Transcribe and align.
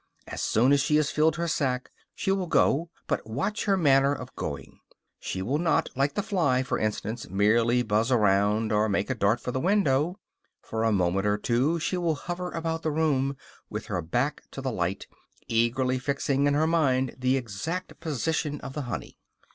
As 0.25 0.41
soon 0.41 0.71
as 0.73 0.81
she 0.81 0.95
has 0.95 1.11
filled 1.11 1.35
her 1.35 1.47
sac, 1.47 1.91
she 2.15 2.31
will 2.31 2.47
go, 2.47 2.89
but 3.05 3.27
watch 3.29 3.65
her 3.65 3.77
manner 3.77 4.15
of 4.15 4.35
going; 4.35 4.79
she 5.19 5.43
will 5.43 5.59
not, 5.59 5.89
like 5.95 6.15
the 6.15 6.23
fly, 6.23 6.63
for 6.63 6.79
instance, 6.79 7.29
merely 7.29 7.83
buzz 7.83 8.11
around 8.11 8.71
or 8.71 8.89
make 8.89 9.11
a 9.11 9.13
dart 9.13 9.39
for 9.39 9.51
the 9.51 9.59
window; 9.59 10.17
for 10.59 10.83
a 10.83 10.91
moment 10.91 11.27
or 11.27 11.37
two 11.37 11.77
she 11.79 11.97
will 11.97 12.15
hover 12.15 12.49
about 12.49 12.81
the 12.81 12.89
room, 12.89 13.37
with 13.69 13.85
her 13.85 14.01
back 14.01 14.41
to 14.49 14.59
the 14.59 14.71
light, 14.71 15.05
eagerly 15.47 15.99
fixing 15.99 16.47
in 16.47 16.55
her 16.55 16.65
mind 16.65 17.13
the 17.19 17.37
exact 17.37 17.99
position 17.99 18.59
of 18.61 18.73
the 18.73 18.81
honey. 18.89 19.19